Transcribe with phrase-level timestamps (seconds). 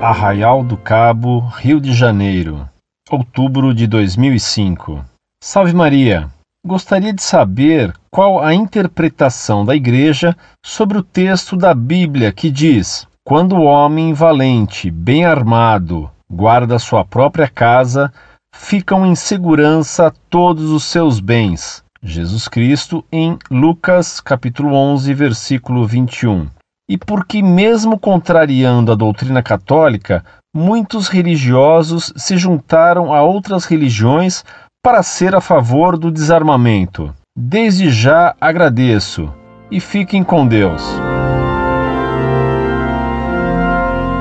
[0.00, 2.68] Arraial do Cabo, Rio de Janeiro,
[3.10, 5.04] outubro de 2005.
[5.42, 6.28] Salve Maria!
[6.64, 13.08] Gostaria de saber qual a interpretação da Igreja sobre o texto da Bíblia que diz:
[13.24, 18.12] Quando o homem valente, bem armado, guarda sua própria casa,
[18.54, 21.82] ficam em segurança todos os seus bens.
[22.00, 26.46] Jesus Cristo em Lucas capítulo 11, versículo 21.
[26.88, 30.24] E porque mesmo contrariando a doutrina católica,
[30.56, 34.42] muitos religiosos se juntaram a outras religiões
[34.82, 37.12] para ser a favor do desarmamento.
[37.36, 39.30] Desde já agradeço
[39.70, 40.82] e fiquem com Deus.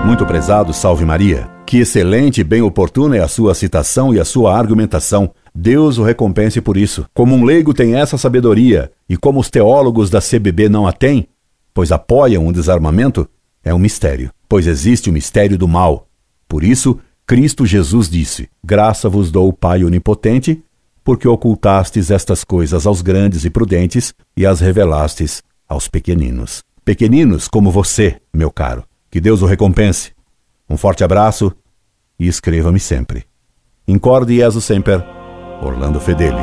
[0.06, 1.50] Muito prezado, salve Maria.
[1.66, 5.32] Que excelente e bem oportuna é a sua citação e a sua argumentação.
[5.54, 7.06] Deus o recompense por isso.
[7.14, 11.28] Como um leigo tem essa sabedoria e como os teólogos da CBB não a têm,
[11.78, 13.30] pois apoiam o desarmamento,
[13.64, 16.08] é um mistério, pois existe o mistério do mal.
[16.48, 20.64] Por isso, Cristo Jesus disse: Graça vos dou, Pai onipotente,
[21.04, 26.64] porque ocultastes estas coisas aos grandes e prudentes e as revelastes aos pequeninos.
[26.84, 28.84] Pequeninos como você, meu caro.
[29.12, 30.14] Que Deus o recompense.
[30.68, 31.54] Um forte abraço
[32.20, 33.24] e escreva-me sempre.
[33.88, 35.06] Incorde Jesus Semper,
[35.62, 36.42] Orlando Fedeli.